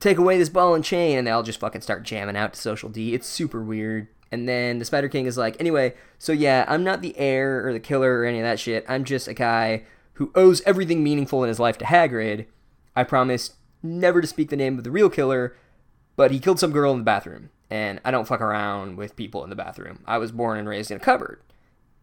take 0.00 0.18
away 0.18 0.38
this 0.38 0.48
ball 0.48 0.74
and 0.74 0.84
chain. 0.84 1.18
And 1.18 1.26
they 1.26 1.30
all 1.30 1.42
just 1.42 1.60
fucking 1.60 1.80
start 1.80 2.04
jamming 2.04 2.36
out 2.36 2.54
to 2.54 2.60
Social 2.60 2.88
D. 2.88 3.14
It's 3.14 3.26
super 3.26 3.62
weird. 3.62 4.08
And 4.32 4.48
then 4.48 4.78
the 4.78 4.84
Spider 4.84 5.08
King 5.08 5.26
is 5.26 5.36
like, 5.38 5.56
anyway, 5.60 5.94
so 6.18 6.32
yeah, 6.32 6.64
I'm 6.68 6.84
not 6.84 7.00
the 7.00 7.16
heir 7.18 7.66
or 7.66 7.72
the 7.72 7.80
killer 7.80 8.20
or 8.20 8.24
any 8.24 8.38
of 8.38 8.44
that 8.44 8.60
shit. 8.60 8.84
I'm 8.88 9.04
just 9.04 9.28
a 9.28 9.34
guy 9.34 9.84
who 10.14 10.32
owes 10.34 10.62
everything 10.62 11.02
meaningful 11.02 11.42
in 11.42 11.48
his 11.48 11.60
life 11.60 11.78
to 11.78 11.84
Hagrid. 11.84 12.46
I 12.94 13.04
promised 13.04 13.54
never 13.82 14.20
to 14.20 14.26
speak 14.26 14.50
the 14.50 14.56
name 14.56 14.78
of 14.78 14.84
the 14.84 14.90
real 14.90 15.10
killer, 15.10 15.56
but 16.16 16.30
he 16.30 16.40
killed 16.40 16.58
some 16.58 16.72
girl 16.72 16.92
in 16.92 16.98
the 16.98 17.04
bathroom 17.04 17.50
and 17.70 18.00
I 18.04 18.10
don't 18.10 18.28
fuck 18.28 18.40
around 18.40 18.96
with 18.96 19.16
people 19.16 19.42
in 19.44 19.50
the 19.50 19.56
bathroom. 19.56 20.00
I 20.06 20.18
was 20.18 20.32
born 20.32 20.58
and 20.58 20.68
raised 20.68 20.90
in 20.90 20.96
a 20.96 21.00
cupboard. 21.00 21.40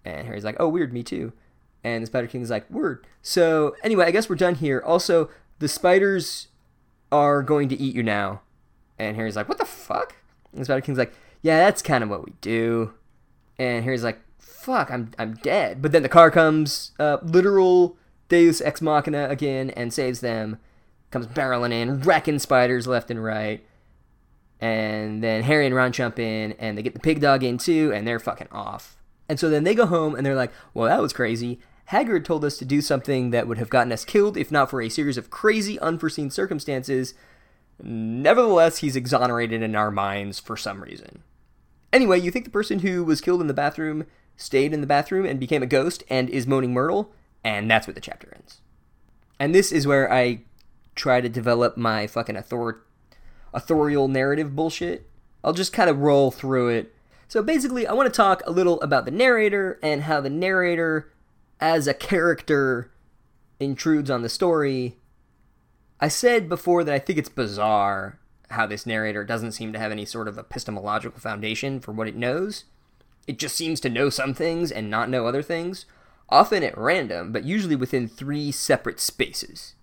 And 0.03 0.27
Harry's 0.27 0.43
like, 0.43 0.57
oh, 0.59 0.67
weird, 0.67 0.91
me 0.91 1.03
too. 1.03 1.33
And 1.83 2.01
the 2.01 2.07
Spider 2.07 2.27
King's 2.27 2.49
like, 2.49 2.69
word. 2.69 3.05
So, 3.21 3.75
anyway, 3.83 4.05
I 4.05 4.11
guess 4.11 4.29
we're 4.29 4.35
done 4.35 4.55
here. 4.55 4.81
Also, 4.85 5.29
the 5.59 5.67
spiders 5.67 6.47
are 7.11 7.43
going 7.43 7.69
to 7.69 7.79
eat 7.79 7.95
you 7.95 8.03
now. 8.03 8.41
And 8.97 9.15
Harry's 9.15 9.35
like, 9.35 9.49
what 9.49 9.57
the 9.57 9.65
fuck? 9.65 10.15
And 10.51 10.61
the 10.61 10.65
Spider 10.65 10.81
King's 10.81 10.97
like, 10.97 11.13
yeah, 11.41 11.59
that's 11.59 11.81
kind 11.81 12.03
of 12.03 12.09
what 12.09 12.25
we 12.25 12.33
do. 12.41 12.93
And 13.59 13.83
Harry's 13.83 14.03
like, 14.03 14.19
fuck, 14.39 14.89
I'm, 14.89 15.11
I'm 15.19 15.33
dead. 15.35 15.81
But 15.81 15.91
then 15.91 16.03
the 16.03 16.09
car 16.09 16.31
comes, 16.31 16.91
uh, 16.99 17.17
literal 17.21 17.97
Deus 18.29 18.61
Ex 18.61 18.81
Machina 18.81 19.27
again 19.29 19.69
and 19.71 19.93
saves 19.93 20.21
them. 20.21 20.57
Comes 21.11 21.27
barreling 21.27 21.71
in, 21.71 21.99
wrecking 21.99 22.39
spiders 22.39 22.87
left 22.87 23.11
and 23.11 23.23
right. 23.23 23.63
And 24.59 25.21
then 25.21 25.43
Harry 25.43 25.65
and 25.65 25.75
Ron 25.75 25.91
jump 25.91 26.17
in 26.17 26.53
and 26.53 26.77
they 26.77 26.81
get 26.81 26.93
the 26.93 26.99
pig 26.99 27.19
dog 27.19 27.43
in 27.43 27.57
too, 27.57 27.91
and 27.93 28.07
they're 28.07 28.19
fucking 28.19 28.47
off. 28.51 28.95
And 29.29 29.39
so 29.39 29.49
then 29.49 29.63
they 29.63 29.75
go 29.75 29.85
home 29.85 30.15
and 30.15 30.25
they're 30.25 30.35
like, 30.35 30.51
well, 30.73 30.87
that 30.87 31.01
was 31.01 31.13
crazy. 31.13 31.59
Hagrid 31.91 32.23
told 32.23 32.45
us 32.45 32.57
to 32.57 32.65
do 32.65 32.81
something 32.81 33.31
that 33.31 33.47
would 33.47 33.57
have 33.57 33.69
gotten 33.69 33.91
us 33.91 34.05
killed 34.05 34.37
if 34.37 34.51
not 34.51 34.69
for 34.69 34.81
a 34.81 34.89
series 34.89 35.17
of 35.17 35.29
crazy, 35.29 35.79
unforeseen 35.79 36.29
circumstances. 36.29 37.13
Nevertheless, 37.81 38.77
he's 38.77 38.95
exonerated 38.95 39.61
in 39.61 39.75
our 39.75 39.91
minds 39.91 40.39
for 40.39 40.55
some 40.55 40.81
reason. 40.81 41.23
Anyway, 41.91 42.19
you 42.19 42.31
think 42.31 42.45
the 42.45 42.51
person 42.51 42.79
who 42.79 43.03
was 43.03 43.21
killed 43.21 43.41
in 43.41 43.47
the 43.47 43.53
bathroom 43.53 44.05
stayed 44.35 44.73
in 44.73 44.81
the 44.81 44.87
bathroom 44.87 45.25
and 45.25 45.39
became 45.39 45.61
a 45.61 45.67
ghost 45.67 46.03
and 46.09 46.29
is 46.29 46.47
moaning 46.47 46.73
Myrtle, 46.73 47.11
and 47.43 47.69
that's 47.69 47.85
where 47.85 47.93
the 47.93 48.01
chapter 48.01 48.31
ends. 48.33 48.61
And 49.39 49.53
this 49.53 49.71
is 49.71 49.85
where 49.85 50.11
I 50.11 50.41
try 50.95 51.21
to 51.21 51.29
develop 51.29 51.77
my 51.77 52.07
fucking 52.07 52.37
author- 52.37 52.83
authorial 53.53 54.07
narrative 54.07 54.55
bullshit. 54.55 55.09
I'll 55.43 55.53
just 55.53 55.73
kind 55.73 55.89
of 55.89 55.99
roll 55.99 56.31
through 56.31 56.69
it. 56.69 56.95
So 57.27 57.43
basically, 57.43 57.85
I 57.87 57.93
want 57.93 58.11
to 58.11 58.15
talk 58.15 58.41
a 58.45 58.51
little 58.51 58.79
about 58.81 59.05
the 59.05 59.11
narrator 59.11 59.79
and 59.83 60.03
how 60.03 60.21
the 60.21 60.29
narrator, 60.29 61.11
as 61.63 61.87
a 61.87 61.93
character, 61.93 62.91
intrudes 63.57 64.11
on 64.11 64.21
the 64.21 64.27
story. 64.27 64.97
I 65.97 66.09
said 66.09 66.49
before 66.49 66.83
that 66.83 66.93
I 66.93 66.99
think 66.99 67.17
it's 67.17 67.29
bizarre 67.29 68.19
how 68.49 68.67
this 68.67 68.85
narrator 68.85 69.23
doesn't 69.23 69.53
seem 69.53 69.71
to 69.71 69.79
have 69.79 69.89
any 69.89 70.03
sort 70.03 70.27
of 70.27 70.37
epistemological 70.37 71.21
foundation 71.21 71.79
for 71.79 71.93
what 71.93 72.09
it 72.09 72.17
knows. 72.17 72.65
It 73.27 73.39
just 73.39 73.55
seems 73.55 73.79
to 73.79 73.89
know 73.89 74.09
some 74.09 74.33
things 74.33 74.73
and 74.73 74.89
not 74.89 75.09
know 75.09 75.25
other 75.25 75.41
things, 75.41 75.85
often 76.27 76.63
at 76.63 76.77
random, 76.77 77.31
but 77.31 77.45
usually 77.45 77.77
within 77.77 78.09
three 78.09 78.51
separate 78.51 78.99
spaces. 78.99 79.75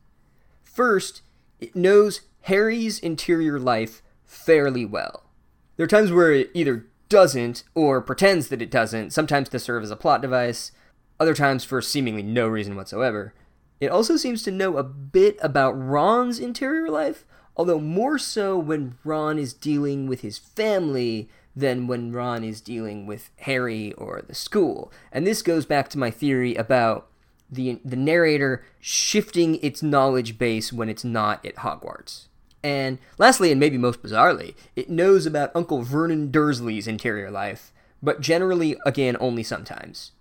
First, 0.62 1.22
it 1.60 1.74
knows 1.74 2.20
Harry's 2.42 2.98
interior 2.98 3.58
life 3.58 4.02
fairly 4.22 4.84
well. 4.84 5.30
There 5.78 5.84
are 5.84 5.88
times 5.88 6.12
where 6.12 6.32
it 6.32 6.50
either 6.52 6.84
doesn't 7.08 7.64
or 7.74 8.02
pretends 8.02 8.48
that 8.48 8.60
it 8.60 8.70
doesn't, 8.70 9.14
sometimes 9.14 9.48
to 9.48 9.58
serve 9.58 9.82
as 9.82 9.90
a 9.90 9.96
plot 9.96 10.20
device, 10.20 10.72
other 11.20 11.34
times 11.34 11.62
for 11.62 11.80
seemingly 11.82 12.22
no 12.22 12.48
reason 12.48 12.74
whatsoever. 12.74 13.34
It 13.78 13.90
also 13.90 14.16
seems 14.16 14.42
to 14.42 14.50
know 14.50 14.76
a 14.76 14.82
bit 14.82 15.38
about 15.42 15.72
Ron's 15.72 16.38
interior 16.38 16.90
life, 16.90 17.24
although 17.56 17.78
more 17.78 18.18
so 18.18 18.58
when 18.58 18.96
Ron 19.04 19.38
is 19.38 19.52
dealing 19.52 20.06
with 20.06 20.22
his 20.22 20.38
family 20.38 21.28
than 21.54 21.86
when 21.86 22.12
Ron 22.12 22.42
is 22.42 22.60
dealing 22.60 23.06
with 23.06 23.30
Harry 23.40 23.92
or 23.94 24.22
the 24.26 24.34
school. 24.34 24.92
And 25.12 25.26
this 25.26 25.42
goes 25.42 25.66
back 25.66 25.88
to 25.90 25.98
my 25.98 26.10
theory 26.10 26.54
about 26.54 27.08
the 27.50 27.80
the 27.84 27.96
narrator 27.96 28.64
shifting 28.78 29.56
its 29.56 29.82
knowledge 29.82 30.38
base 30.38 30.72
when 30.72 30.88
it's 30.88 31.04
not 31.04 31.44
at 31.44 31.56
Hogwarts. 31.56 32.26
And 32.62 32.98
lastly, 33.18 33.50
and 33.50 33.58
maybe 33.58 33.78
most 33.78 34.02
bizarrely, 34.02 34.54
it 34.76 34.90
knows 34.90 35.26
about 35.26 35.50
Uncle 35.54 35.82
Vernon 35.82 36.30
Dursley's 36.30 36.86
interior 36.86 37.30
life, 37.30 37.72
but 38.02 38.20
generally, 38.20 38.76
again, 38.84 39.16
only 39.18 39.42
sometimes. 39.42 40.12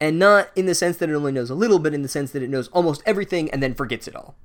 And 0.00 0.18
not 0.18 0.50
in 0.54 0.66
the 0.66 0.74
sense 0.74 0.96
that 0.98 1.10
it 1.10 1.14
only 1.14 1.32
knows 1.32 1.50
a 1.50 1.54
little, 1.54 1.78
but 1.78 1.94
in 1.94 2.02
the 2.02 2.08
sense 2.08 2.30
that 2.30 2.42
it 2.42 2.50
knows 2.50 2.68
almost 2.68 3.02
everything 3.04 3.50
and 3.50 3.62
then 3.62 3.74
forgets 3.74 4.06
it 4.06 4.14
all. 4.14 4.36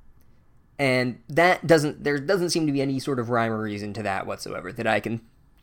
And 0.78 1.20
that 1.28 1.66
doesn't, 1.66 2.02
there 2.02 2.18
doesn't 2.18 2.50
seem 2.50 2.66
to 2.66 2.72
be 2.72 2.82
any 2.82 2.98
sort 2.98 3.20
of 3.20 3.30
rhyme 3.30 3.52
or 3.52 3.62
reason 3.62 3.92
to 3.94 4.02
that 4.02 4.26
whatsoever 4.26 4.72
that 4.72 4.86
I 4.86 4.98
can 4.98 5.20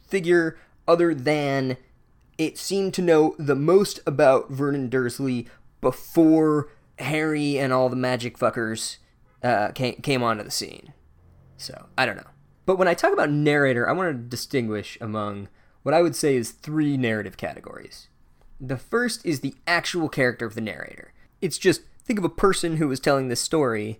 figure 0.08 0.58
other 0.88 1.14
than 1.14 1.78
it 2.38 2.58
seemed 2.58 2.94
to 2.94 3.02
know 3.02 3.36
the 3.38 3.56
most 3.56 4.00
about 4.06 4.50
Vernon 4.50 4.90
Dursley 4.90 5.48
before 5.82 6.70
Harry 7.00 7.60
and 7.60 7.74
all 7.74 7.90
the 7.90 7.96
magic 7.96 8.38
fuckers 8.38 8.98
uh, 9.44 9.70
came, 9.70 9.96
came 9.96 10.24
onto 10.24 10.44
the 10.44 10.52
scene. 10.52 10.94
So, 11.58 11.88
I 11.98 12.06
don't 12.06 12.18
know. 12.18 12.30
But 12.66 12.78
when 12.78 12.88
I 12.88 12.94
talk 12.94 13.12
about 13.12 13.30
narrator, 13.30 13.90
I 13.90 13.92
want 13.92 14.12
to 14.12 14.30
distinguish 14.30 14.98
among 15.02 15.50
what 15.84 15.94
I 15.94 16.02
would 16.02 16.16
say 16.16 16.36
is 16.36 16.52
three 16.52 16.96
narrative 16.96 17.38
categories. 17.38 18.08
The 18.64 18.78
first 18.78 19.26
is 19.26 19.40
the 19.40 19.56
actual 19.66 20.08
character 20.08 20.46
of 20.46 20.54
the 20.54 20.62
narrator. 20.62 21.14
It's 21.42 21.58
just 21.58 21.82
think 22.06 22.20
of 22.20 22.26
a 22.26 22.30
person 22.30 22.78
who 22.78 22.92
is 22.92 23.00
telling 23.00 23.28
this 23.28 23.42
story 23.42 24.00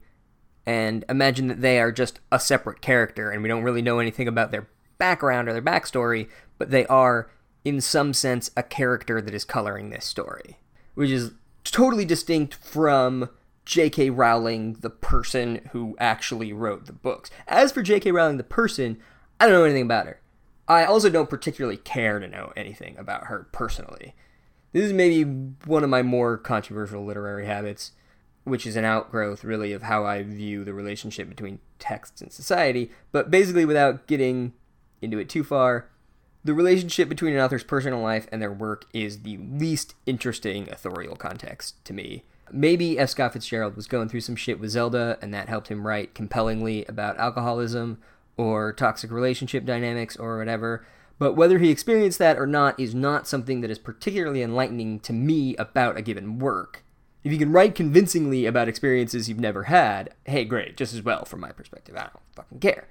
and 0.68 1.04
imagine 1.10 1.48
that 1.48 1.62
they 1.62 1.80
are 1.80 1.92
just 1.92 2.20
a 2.32 2.40
separate 2.40 2.80
character 2.80 3.32
and 3.32 3.42
we 3.42 3.50
don't 3.50 3.64
really 3.64 3.82
know 3.82 3.98
anything 3.98 4.28
about 4.28 4.52
their 4.52 4.68
background 5.00 5.50
or 5.50 5.54
their 5.54 5.64
backstory, 5.64 6.30
but 6.60 6.70
they 6.70 6.86
are, 6.86 7.32
in 7.66 7.82
some 7.82 8.14
sense, 8.14 8.52
a 8.56 8.62
character 8.62 9.20
that 9.20 9.34
is 9.34 9.44
coloring 9.44 9.90
this 9.90 10.06
story, 10.06 10.60
which 10.94 11.10
is 11.10 11.32
totally 11.64 12.06
distinct 12.06 12.54
from 12.54 13.30
J.K. 13.66 14.12
Rowling, 14.12 14.74
the 14.82 14.92
person 14.92 15.70
who 15.72 15.96
actually 16.00 16.54
wrote 16.54 16.86
the 16.86 16.94
books. 16.94 17.32
As 17.48 17.72
for 17.72 17.82
J.K. 17.82 18.12
Rowling, 18.12 18.38
the 18.38 18.44
person, 18.44 19.00
I 19.40 19.48
don't 19.48 19.56
know 19.56 19.64
anything 19.64 19.84
about 19.84 20.06
her. 20.06 20.22
I 20.68 20.86
also 20.86 21.10
don't 21.10 21.30
particularly 21.30 21.78
care 21.78 22.20
to 22.20 22.28
know 22.28 22.54
anything 22.56 22.96
about 23.00 23.26
her 23.26 23.48
personally. 23.52 24.14
This 24.74 24.86
is 24.86 24.94
maybe 24.94 25.24
one 25.66 25.84
of 25.84 25.90
my 25.90 26.02
more 26.02 26.38
controversial 26.38 27.06
literary 27.06 27.46
habits, 27.46 27.92
which 28.44 28.66
is 28.66 28.76
an 28.76 28.86
outgrowth, 28.86 29.44
really, 29.44 29.74
of 29.74 29.84
how 29.84 30.06
I 30.06 30.24
view 30.24 30.64
the 30.64 30.74
relationship 30.74 31.28
between 31.30 31.60
texts 31.78 32.22
and 32.22 32.32
society. 32.32 32.92
But 33.12 33.30
basically, 33.30 33.66
without 33.66 34.08
getting 34.08 34.54
into 35.02 35.20
it 35.20 35.30
too 35.30 35.44
far, 35.44 35.90
the 36.44 36.54
relationship 36.54 37.10
between 37.10 37.34
an 37.34 37.40
author's 37.40 37.64
personal 37.64 38.00
life 38.00 38.28
and 38.32 38.42
their 38.42 38.52
work 38.52 38.86
is 38.94 39.22
the 39.22 39.38
least 39.38 39.94
interesting 40.06 40.70
authorial 40.70 41.16
context 41.16 41.84
to 41.86 41.94
me. 41.94 42.24
Maybe 42.52 42.98
F. 42.98 43.10
Scott 43.10 43.34
Fitzgerald 43.34 43.76
was 43.76 43.88
going 43.88 44.10
through 44.10 44.22
some 44.22 44.36
shit 44.36 44.60
with 44.60 44.72
Zelda, 44.72 45.18
and 45.22 45.34
that 45.34 45.50
helped 45.50 45.68
him 45.68 45.86
write 45.86 46.16
compellingly 46.16 46.84
about 46.86 47.18
alcoholism 47.18 48.00
or 48.38 48.74
toxic 48.74 49.12
relationship 49.12 49.66
dynamics 49.66 50.18
or 50.18 50.38
whatever. 50.38 50.86
But 51.22 51.36
whether 51.36 51.60
he 51.60 51.70
experienced 51.70 52.18
that 52.18 52.40
or 52.40 52.48
not 52.48 52.80
is 52.80 52.96
not 52.96 53.28
something 53.28 53.62
that 53.62 53.70
is 53.70 53.78
particularly 53.78 54.42
enlightening 54.42 55.00
to 55.02 55.14
me 55.14 55.56
about 55.58 55.96
a 55.96 56.02
given 56.02 56.40
work. 56.40 56.84
If 57.24 57.32
you 57.32 57.38
can 57.38 57.52
write 57.52 57.76
convincingly 57.76 58.48
about 58.48 58.68
experiences 58.68 59.30
you've 59.30 59.40
never 59.40 59.66
had, 59.66 60.16
hey, 60.26 60.46
great, 60.46 60.76
just 60.78 60.96
as 60.96 61.04
well 61.04 61.24
from 61.26 61.42
my 61.42 61.52
perspective. 61.52 61.96
I 61.96 62.06
don't 62.06 62.36
fucking 62.36 62.60
care. 62.60 62.88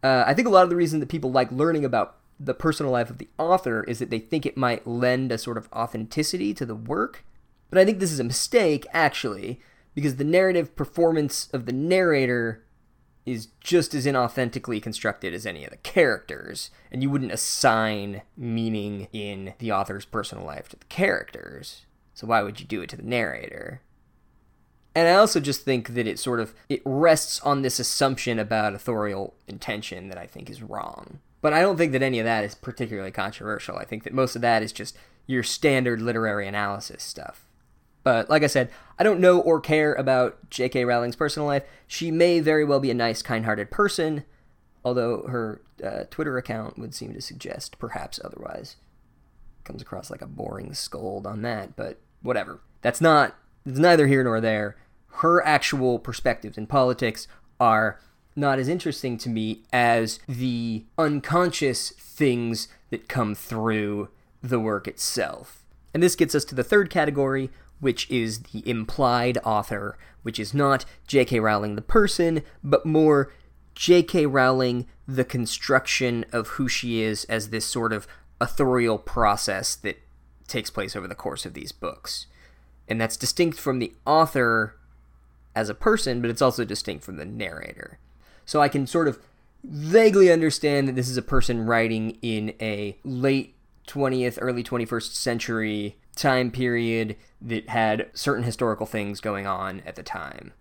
Uh, 0.00 0.22
I 0.24 0.32
think 0.32 0.46
a 0.46 0.50
lot 0.52 0.62
of 0.62 0.70
the 0.70 0.76
reason 0.76 1.00
that 1.00 1.08
people 1.08 1.32
like 1.32 1.50
learning 1.50 1.84
about 1.84 2.18
the 2.38 2.54
personal 2.54 2.92
life 2.92 3.10
of 3.10 3.18
the 3.18 3.28
author 3.36 3.82
is 3.82 3.98
that 3.98 4.10
they 4.10 4.20
think 4.20 4.46
it 4.46 4.56
might 4.56 4.86
lend 4.86 5.32
a 5.32 5.36
sort 5.36 5.58
of 5.58 5.68
authenticity 5.72 6.54
to 6.54 6.64
the 6.64 6.76
work. 6.76 7.24
But 7.68 7.80
I 7.80 7.84
think 7.84 7.98
this 7.98 8.12
is 8.12 8.20
a 8.20 8.24
mistake, 8.24 8.86
actually, 8.92 9.58
because 9.96 10.18
the 10.18 10.24
narrative 10.24 10.76
performance 10.76 11.48
of 11.52 11.66
the 11.66 11.72
narrator 11.72 12.64
is 13.24 13.48
just 13.60 13.94
as 13.94 14.06
inauthentically 14.06 14.82
constructed 14.82 15.32
as 15.32 15.46
any 15.46 15.64
of 15.64 15.70
the 15.70 15.76
characters, 15.78 16.70
and 16.90 17.02
you 17.02 17.10
wouldn't 17.10 17.32
assign 17.32 18.22
meaning 18.36 19.08
in 19.12 19.54
the 19.58 19.70
author's 19.70 20.04
personal 20.04 20.44
life 20.44 20.68
to 20.68 20.76
the 20.76 20.84
characters. 20.86 21.86
So 22.14 22.26
why 22.26 22.42
would 22.42 22.60
you 22.60 22.66
do 22.66 22.82
it 22.82 22.90
to 22.90 22.96
the 22.96 23.02
narrator? 23.02 23.80
And 24.94 25.08
I 25.08 25.14
also 25.14 25.40
just 25.40 25.64
think 25.64 25.94
that 25.94 26.06
it 26.06 26.18
sort 26.18 26.40
of 26.40 26.54
it 26.68 26.82
rests 26.84 27.40
on 27.40 27.62
this 27.62 27.78
assumption 27.78 28.38
about 28.38 28.74
authorial 28.74 29.34
intention 29.46 30.08
that 30.08 30.18
I 30.18 30.26
think 30.26 30.50
is 30.50 30.62
wrong. 30.62 31.20
But 31.40 31.52
I 31.52 31.60
don't 31.60 31.76
think 31.76 31.92
that 31.92 32.02
any 32.02 32.18
of 32.18 32.24
that 32.24 32.44
is 32.44 32.54
particularly 32.54 33.10
controversial. 33.10 33.76
I 33.76 33.84
think 33.84 34.04
that 34.04 34.12
most 34.12 34.36
of 34.36 34.42
that 34.42 34.62
is 34.62 34.72
just 34.72 34.96
your 35.26 35.42
standard 35.42 36.02
literary 36.02 36.46
analysis 36.46 37.02
stuff. 37.02 37.48
But 38.02 38.28
like 38.28 38.42
I 38.42 38.48
said, 38.48 38.70
I 38.98 39.04
don't 39.04 39.20
know 39.20 39.40
or 39.40 39.60
care 39.60 39.94
about 39.94 40.50
J.K. 40.50 40.84
Rowling's 40.84 41.16
personal 41.16 41.46
life. 41.46 41.64
She 41.86 42.10
may 42.10 42.40
very 42.40 42.64
well 42.64 42.80
be 42.80 42.90
a 42.90 42.94
nice, 42.94 43.22
kind 43.22 43.44
hearted 43.44 43.70
person, 43.70 44.24
although 44.84 45.22
her 45.28 45.62
uh, 45.82 46.04
Twitter 46.10 46.36
account 46.36 46.78
would 46.78 46.94
seem 46.94 47.14
to 47.14 47.20
suggest 47.20 47.78
perhaps 47.78 48.20
otherwise. 48.24 48.76
Comes 49.64 49.82
across 49.82 50.10
like 50.10 50.22
a 50.22 50.26
boring 50.26 50.74
scold 50.74 51.26
on 51.26 51.42
that, 51.42 51.76
but 51.76 52.00
whatever. 52.22 52.60
That's 52.80 53.00
not, 53.00 53.36
it's 53.64 53.78
neither 53.78 54.08
here 54.08 54.24
nor 54.24 54.40
there. 54.40 54.76
Her 55.16 55.44
actual 55.46 55.98
perspectives 55.98 56.58
in 56.58 56.66
politics 56.66 57.28
are 57.60 58.00
not 58.34 58.58
as 58.58 58.68
interesting 58.68 59.18
to 59.18 59.28
me 59.28 59.62
as 59.72 60.18
the 60.26 60.84
unconscious 60.98 61.90
things 61.90 62.68
that 62.90 63.08
come 63.08 63.34
through 63.34 64.08
the 64.42 64.58
work 64.58 64.88
itself. 64.88 65.64
And 65.94 66.02
this 66.02 66.16
gets 66.16 66.34
us 66.34 66.44
to 66.46 66.54
the 66.54 66.64
third 66.64 66.90
category, 66.90 67.50
which 67.82 68.08
is 68.08 68.42
the 68.44 68.62
implied 68.64 69.36
author, 69.44 69.98
which 70.22 70.38
is 70.38 70.54
not 70.54 70.84
J.K. 71.08 71.40
Rowling 71.40 71.74
the 71.74 71.82
person, 71.82 72.44
but 72.62 72.86
more 72.86 73.32
J.K. 73.74 74.26
Rowling 74.26 74.86
the 75.08 75.24
construction 75.24 76.24
of 76.30 76.46
who 76.46 76.68
she 76.68 77.02
is 77.02 77.24
as 77.24 77.50
this 77.50 77.64
sort 77.66 77.92
of 77.92 78.06
authorial 78.40 78.98
process 78.98 79.74
that 79.74 79.98
takes 80.46 80.70
place 80.70 80.94
over 80.94 81.08
the 81.08 81.16
course 81.16 81.44
of 81.44 81.54
these 81.54 81.72
books. 81.72 82.26
And 82.86 83.00
that's 83.00 83.16
distinct 83.16 83.58
from 83.58 83.80
the 83.80 83.92
author 84.06 84.76
as 85.56 85.68
a 85.68 85.74
person, 85.74 86.20
but 86.20 86.30
it's 86.30 86.40
also 86.40 86.64
distinct 86.64 87.02
from 87.02 87.16
the 87.16 87.24
narrator. 87.24 87.98
So 88.46 88.60
I 88.60 88.68
can 88.68 88.86
sort 88.86 89.08
of 89.08 89.18
vaguely 89.64 90.30
understand 90.30 90.86
that 90.86 90.94
this 90.94 91.08
is 91.08 91.16
a 91.16 91.22
person 91.22 91.66
writing 91.66 92.16
in 92.22 92.54
a 92.60 92.96
late 93.02 93.56
20th, 93.88 94.38
early 94.40 94.62
21st 94.62 95.14
century 95.14 95.96
time 96.14 96.50
period 96.50 97.16
that 97.40 97.68
had 97.68 98.10
certain 98.12 98.44
historical 98.44 98.86
things 98.86 99.20
going 99.20 99.46
on 99.46 99.82
at 99.86 99.96
the 99.96 100.02
time. 100.02 100.52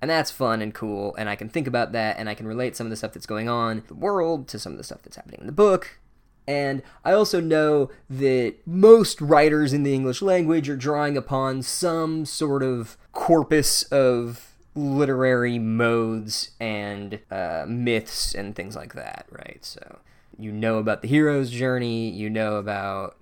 And 0.00 0.10
that's 0.10 0.32
fun 0.32 0.60
and 0.60 0.74
cool, 0.74 1.14
and 1.16 1.28
I 1.28 1.36
can 1.36 1.48
think 1.48 1.68
about 1.68 1.92
that, 1.92 2.18
and 2.18 2.28
I 2.28 2.34
can 2.34 2.48
relate 2.48 2.74
some 2.74 2.86
of 2.86 2.90
the 2.90 2.96
stuff 2.96 3.12
that's 3.12 3.26
going 3.26 3.48
on 3.48 3.78
in 3.78 3.84
the 3.86 3.94
world 3.94 4.48
to 4.48 4.58
some 4.58 4.72
of 4.72 4.78
the 4.78 4.84
stuff 4.84 5.02
that's 5.02 5.16
happening 5.16 5.40
in 5.40 5.46
the 5.46 5.52
book. 5.52 6.00
And 6.46 6.82
I 7.04 7.12
also 7.12 7.40
know 7.40 7.88
that 8.10 8.56
most 8.66 9.20
writers 9.20 9.72
in 9.72 9.84
the 9.84 9.94
English 9.94 10.20
language 10.22 10.68
are 10.68 10.76
drawing 10.76 11.16
upon 11.16 11.62
some 11.62 12.24
sort 12.26 12.64
of 12.64 12.96
corpus 13.12 13.84
of 13.84 14.52
literary 14.74 15.58
modes 15.58 16.50
and 16.58 17.20
uh, 17.30 17.64
myths 17.68 18.34
and 18.34 18.56
things 18.56 18.74
like 18.74 18.94
that, 18.94 19.26
right? 19.30 19.58
So 19.60 20.00
you 20.36 20.50
know 20.50 20.78
about 20.78 21.02
the 21.02 21.08
hero's 21.08 21.50
journey, 21.50 22.10
you 22.10 22.28
know 22.28 22.56
about 22.56 23.16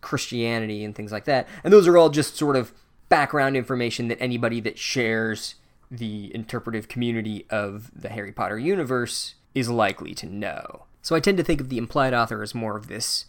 Christianity 0.00 0.84
and 0.84 0.94
things 0.94 1.12
like 1.12 1.24
that. 1.24 1.48
And 1.64 1.72
those 1.72 1.86
are 1.86 1.96
all 1.96 2.10
just 2.10 2.36
sort 2.36 2.56
of 2.56 2.72
background 3.08 3.56
information 3.56 4.08
that 4.08 4.20
anybody 4.20 4.60
that 4.60 4.78
shares 4.78 5.54
the 5.90 6.34
interpretive 6.34 6.88
community 6.88 7.46
of 7.50 7.90
the 7.94 8.10
Harry 8.10 8.32
Potter 8.32 8.58
universe 8.58 9.34
is 9.54 9.70
likely 9.70 10.14
to 10.14 10.26
know. 10.26 10.84
So 11.02 11.16
I 11.16 11.20
tend 11.20 11.38
to 11.38 11.44
think 11.44 11.60
of 11.60 11.68
the 11.68 11.78
implied 11.78 12.12
author 12.12 12.42
as 12.42 12.54
more 12.54 12.76
of 12.76 12.88
this 12.88 13.24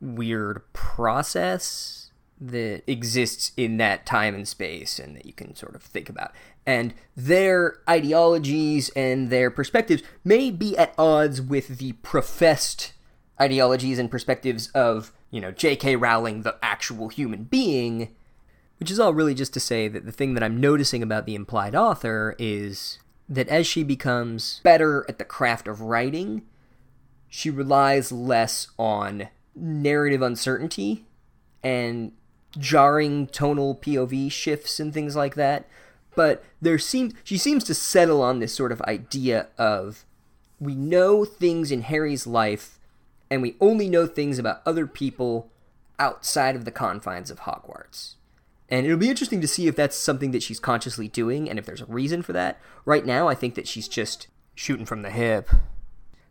weird 0.00 0.62
process 0.72 2.10
that 2.40 2.82
exists 2.86 3.52
in 3.56 3.76
that 3.78 4.06
time 4.06 4.34
and 4.34 4.46
space 4.46 4.98
and 4.98 5.16
that 5.16 5.26
you 5.26 5.32
can 5.32 5.54
sort 5.54 5.74
of 5.74 5.82
think 5.82 6.08
about. 6.08 6.32
And 6.66 6.94
their 7.16 7.78
ideologies 7.88 8.90
and 8.90 9.30
their 9.30 9.50
perspectives 9.50 10.02
may 10.24 10.50
be 10.50 10.76
at 10.76 10.94
odds 10.98 11.40
with 11.40 11.78
the 11.78 11.92
professed 11.92 12.92
ideologies 13.40 13.98
and 13.98 14.10
perspectives 14.10 14.68
of, 14.68 15.12
you 15.34 15.40
know, 15.40 15.50
J.K. 15.50 15.96
Rowling, 15.96 16.42
the 16.42 16.56
actual 16.62 17.08
human 17.08 17.42
being, 17.42 18.14
which 18.78 18.88
is 18.88 19.00
all 19.00 19.12
really 19.12 19.34
just 19.34 19.52
to 19.54 19.60
say 19.60 19.88
that 19.88 20.06
the 20.06 20.12
thing 20.12 20.34
that 20.34 20.44
I'm 20.44 20.60
noticing 20.60 21.02
about 21.02 21.26
the 21.26 21.34
implied 21.34 21.74
author 21.74 22.36
is 22.38 23.00
that 23.28 23.48
as 23.48 23.66
she 23.66 23.82
becomes 23.82 24.60
better 24.62 25.04
at 25.08 25.18
the 25.18 25.24
craft 25.24 25.66
of 25.66 25.80
writing, 25.80 26.42
she 27.28 27.50
relies 27.50 28.12
less 28.12 28.68
on 28.78 29.26
narrative 29.56 30.22
uncertainty 30.22 31.04
and 31.64 32.12
jarring 32.56 33.26
tonal 33.26 33.74
POV 33.74 34.30
shifts 34.30 34.78
and 34.78 34.94
things 34.94 35.16
like 35.16 35.34
that. 35.34 35.68
But 36.14 36.44
there 36.62 36.78
seems 36.78 37.12
she 37.24 37.38
seems 37.38 37.64
to 37.64 37.74
settle 37.74 38.22
on 38.22 38.38
this 38.38 38.54
sort 38.54 38.70
of 38.70 38.80
idea 38.82 39.48
of 39.58 40.04
we 40.60 40.76
know 40.76 41.24
things 41.24 41.72
in 41.72 41.82
Harry's 41.82 42.24
life 42.24 42.73
and 43.30 43.42
we 43.42 43.56
only 43.60 43.88
know 43.88 44.06
things 44.06 44.38
about 44.38 44.62
other 44.66 44.86
people 44.86 45.50
outside 45.98 46.56
of 46.56 46.64
the 46.64 46.70
confines 46.70 47.30
of 47.30 47.40
Hogwarts. 47.40 48.14
And 48.68 48.86
it'll 48.86 48.98
be 48.98 49.10
interesting 49.10 49.40
to 49.40 49.48
see 49.48 49.66
if 49.66 49.76
that's 49.76 49.96
something 49.96 50.30
that 50.30 50.42
she's 50.42 50.58
consciously 50.58 51.08
doing 51.08 51.48
and 51.48 51.58
if 51.58 51.66
there's 51.66 51.82
a 51.82 51.86
reason 51.86 52.22
for 52.22 52.32
that. 52.32 52.58
Right 52.84 53.04
now, 53.04 53.28
I 53.28 53.34
think 53.34 53.54
that 53.54 53.68
she's 53.68 53.88
just 53.88 54.28
shooting 54.54 54.86
from 54.86 55.02
the 55.02 55.10
hip. 55.10 55.50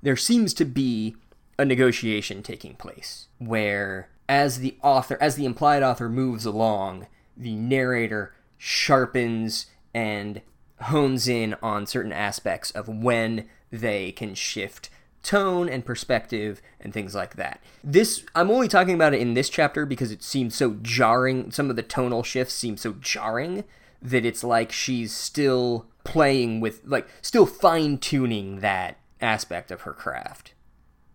There 0.01 0.15
seems 0.15 0.53
to 0.55 0.65
be 0.65 1.15
a 1.57 1.65
negotiation 1.65 2.41
taking 2.41 2.75
place 2.75 3.27
where, 3.38 4.09
as 4.27 4.59
the 4.59 4.77
author, 4.81 5.17
as 5.21 5.35
the 5.35 5.45
implied 5.45 5.83
author 5.83 6.09
moves 6.09 6.45
along, 6.45 7.07
the 7.38 7.55
narrator 7.55 8.33
sharpens 8.57 9.67
and 9.93 10.41
hones 10.81 11.27
in 11.27 11.55
on 11.62 11.85
certain 11.85 12.12
aspects 12.12 12.71
of 12.71 12.88
when 12.88 13.47
they 13.71 14.12
can 14.12 14.33
shift 14.35 14.89
tone 15.24 15.70
and 15.70 15.86
perspective 15.86 16.62
and 16.80 16.94
things 16.94 17.15
like 17.15 17.36
that. 17.36 17.62
This 17.84 18.24
I'm 18.36 18.51
only 18.51 18.68
talking 18.68 18.94
about 18.94 19.13
it 19.13 19.22
in 19.22 19.34
this 19.34 19.50
chapter 19.50 19.86
because 19.86 20.12
it 20.12 20.22
seems 20.22 20.56
so 20.56 20.77
jarring. 20.82 21.50
Some 21.51 21.70
of 21.70 21.75
the 21.75 21.84
tonal 21.84 22.24
shifts 22.24 22.53
seem 22.53 22.77
so 22.77 22.94
jarring 23.00 23.63
that 24.01 24.25
it's 24.25 24.44
like 24.44 24.72
she's 24.72 25.13
still 25.13 25.88
playing 26.03 26.60
with 26.60 26.82
like 26.86 27.08
still 27.22 27.46
fine 27.46 27.98
tuning 27.98 28.60
that 28.60 28.98
aspect 29.22 29.71
of 29.71 29.82
her 29.82 29.93
craft. 29.93 30.54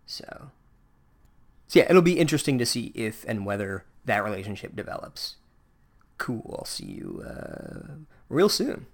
So 0.07 0.51
So 1.69 1.79
yeah, 1.81 1.87
it'll 1.89 2.03
be 2.03 2.19
interesting 2.19 2.59
to 2.59 2.67
see 2.67 2.93
if 2.95 3.25
and 3.29 3.45
whether 3.45 3.85
that 4.07 4.25
relationship 4.25 4.75
develops. 4.75 5.37
Cool. 6.17 6.57
I'll 6.59 6.65
see 6.65 6.87
you 6.87 7.23
uh, 7.25 7.95
real 8.31 8.49
soon. 8.49 8.87